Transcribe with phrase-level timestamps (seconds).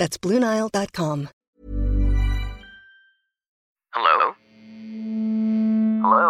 [0.00, 1.28] That's BlueNile.com.
[3.92, 4.16] Hello?
[6.00, 6.26] Hello?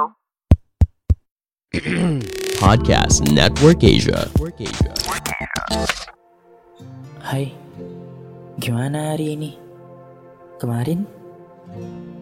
[2.58, 4.26] Podcast Network Asia.
[7.22, 7.54] Hai,
[8.58, 9.54] gimana hari ini?
[10.58, 11.06] Kemarin?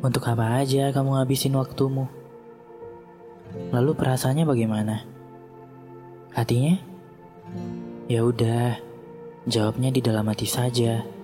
[0.04, 2.12] Untuk apa aja kamu ngabisin waktumu?
[3.72, 5.00] Lalu perasaannya bagaimana?
[6.36, 6.76] Hatinya?
[8.04, 8.76] Ya udah,
[9.48, 11.16] jawabnya di dalam hati saja.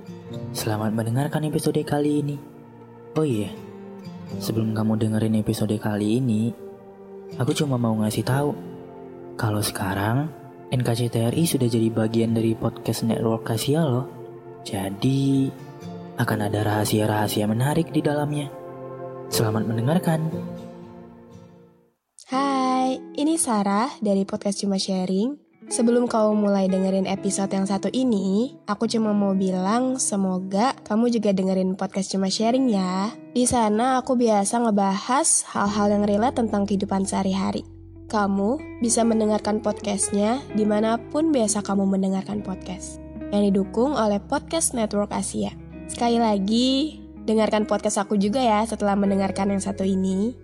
[0.54, 2.36] Selamat mendengarkan episode kali ini.
[3.14, 3.50] Oh iya,
[4.42, 6.50] sebelum kamu dengerin episode kali ini,
[7.38, 8.50] aku cuma mau ngasih tahu
[9.38, 10.30] kalau sekarang
[10.74, 14.06] NKCTRI sudah jadi bagian dari podcast network Asia loh.
[14.64, 15.52] Jadi
[16.18, 18.50] akan ada rahasia-rahasia menarik di dalamnya.
[19.30, 20.30] Selamat mendengarkan.
[22.30, 25.43] Hai, ini Sarah dari podcast Cuma Sharing.
[25.64, 31.32] Sebelum kamu mulai dengerin episode yang satu ini, aku cuma mau bilang semoga kamu juga
[31.32, 33.08] dengerin podcast Cuma Sharing ya.
[33.32, 37.64] Di sana aku biasa ngebahas hal-hal yang relate tentang kehidupan sehari-hari.
[38.12, 43.00] Kamu bisa mendengarkan podcastnya di mana pun biasa kamu mendengarkan podcast.
[43.32, 45.56] Yang didukung oleh Podcast Network Asia.
[45.88, 50.36] Sekali lagi, dengarkan podcast aku juga ya setelah mendengarkan yang satu ini.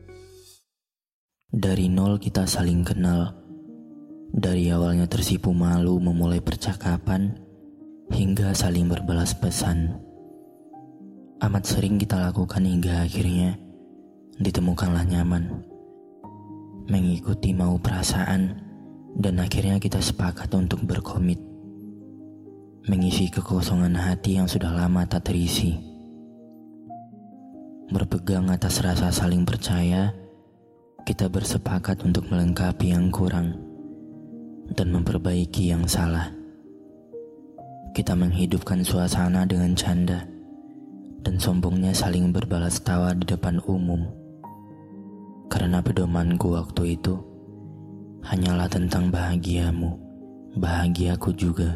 [1.53, 3.40] Dari nol kita saling kenal.
[4.31, 7.35] Dari awalnya tersipu malu memulai percakapan,
[8.15, 9.99] hingga saling berbalas pesan.
[11.43, 13.59] Amat sering kita lakukan hingga akhirnya
[14.39, 15.51] ditemukanlah nyaman.
[16.87, 18.55] Mengikuti mau perasaan,
[19.19, 21.43] dan akhirnya kita sepakat untuk berkomit.
[22.87, 25.75] Mengisi kekosongan hati yang sudah lama tak terisi.
[27.91, 30.15] Berpegang atas rasa saling percaya,
[31.03, 33.70] kita bersepakat untuk melengkapi yang kurang
[34.75, 36.31] dan memperbaiki yang salah.
[37.91, 40.23] Kita menghidupkan suasana dengan canda
[41.27, 44.07] dan sombongnya saling berbalas tawa di depan umum.
[45.51, 47.19] Karena pedomanku waktu itu
[48.23, 49.99] hanyalah tentang bahagiamu,
[50.55, 51.75] bahagiaku juga.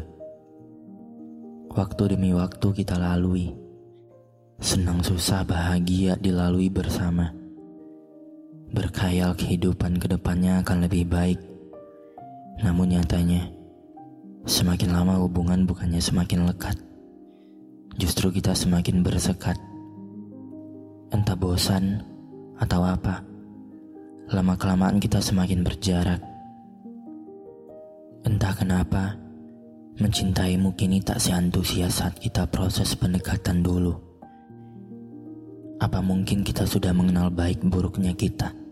[1.75, 3.51] Waktu demi waktu kita lalui,
[4.63, 7.35] senang susah bahagia dilalui bersama.
[8.71, 11.39] Berkhayal kehidupan ke depannya akan lebih baik
[12.63, 13.51] namun nyatanya,
[14.47, 16.79] semakin lama hubungan bukannya semakin lekat.
[17.99, 19.59] Justru kita semakin bersekat.
[21.11, 21.99] Entah bosan
[22.59, 23.23] atau apa.
[24.31, 26.23] Lama-kelamaan kita semakin berjarak.
[28.25, 29.15] Entah kenapa,
[30.01, 33.95] mencintaimu kini tak seantusias saat kita proses pendekatan dulu.
[35.79, 38.64] Apa mungkin kita sudah mengenal baik buruknya kita?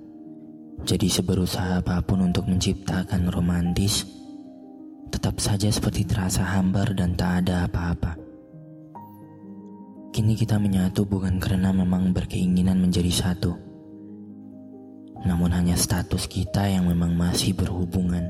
[0.84, 4.04] Jadi seberusaha apa pun untuk menciptakan romantis,
[5.08, 8.20] tetap saja seperti terasa hambar dan tak ada apa-apa.
[10.12, 13.56] Kini kita menyatu bukan karena memang berkeinginan menjadi satu,
[15.24, 18.28] namun hanya status kita yang memang masih berhubungan.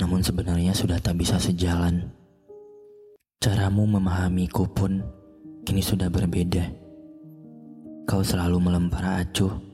[0.00, 2.08] Namun sebenarnya sudah tak bisa sejalan.
[3.36, 5.04] Caramu memahamiku pun
[5.68, 6.72] kini sudah berbeda.
[8.08, 9.67] Kau selalu melempar acuh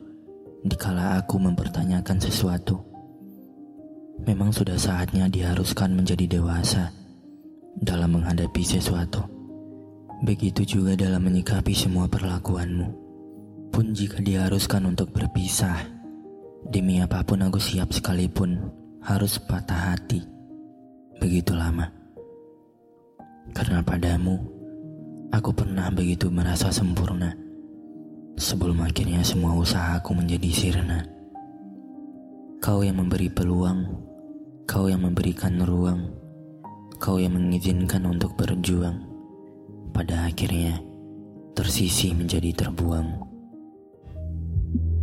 [0.65, 2.81] dikala aku mempertanyakan sesuatu.
[4.25, 6.89] Memang sudah saatnya diharuskan menjadi dewasa
[7.77, 9.21] dalam menghadapi sesuatu.
[10.25, 12.89] Begitu juga dalam menyikapi semua perlakuanmu.
[13.69, 15.85] Pun jika diharuskan untuk berpisah,
[16.73, 18.57] demi apa pun aku siap sekalipun
[19.05, 20.25] harus patah hati.
[21.21, 21.93] Begitu lama.
[23.53, 24.41] Karena padamu,
[25.29, 27.44] aku pernah begitu merasa sempurna
[28.35, 31.07] sebelum akhirnya semua usahaku menjadi sirna.
[32.59, 33.87] Kau yang memberi peluang,
[34.65, 36.11] kau yang memberikan ruang,
[36.99, 39.05] kau yang mengizinkan untuk berjuang.
[39.95, 40.83] Pada akhirnya,
[41.55, 43.23] tersisi menjadi terbuang.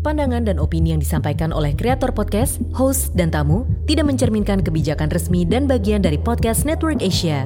[0.01, 5.45] Pandangan dan opini yang disampaikan oleh kreator podcast, host, dan tamu tidak mencerminkan kebijakan resmi
[5.45, 7.45] dan bagian dari podcast Network Asia.